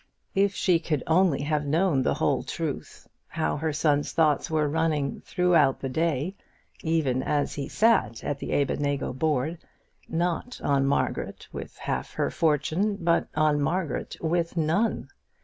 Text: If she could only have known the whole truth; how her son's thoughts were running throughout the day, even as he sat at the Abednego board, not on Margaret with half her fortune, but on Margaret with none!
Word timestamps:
If 0.33 0.55
she 0.55 0.79
could 0.79 1.03
only 1.05 1.43
have 1.43 1.63
known 1.67 2.01
the 2.01 2.15
whole 2.15 2.41
truth; 2.41 3.07
how 3.27 3.57
her 3.57 3.71
son's 3.71 4.13
thoughts 4.13 4.49
were 4.49 4.67
running 4.67 5.21
throughout 5.23 5.79
the 5.79 5.89
day, 5.89 6.33
even 6.81 7.21
as 7.21 7.53
he 7.53 7.67
sat 7.67 8.23
at 8.23 8.39
the 8.39 8.51
Abednego 8.59 9.13
board, 9.13 9.59
not 10.09 10.59
on 10.63 10.87
Margaret 10.87 11.47
with 11.53 11.77
half 11.77 12.13
her 12.15 12.31
fortune, 12.31 12.95
but 12.95 13.27
on 13.35 13.61
Margaret 13.61 14.17
with 14.19 14.57
none! 14.57 15.09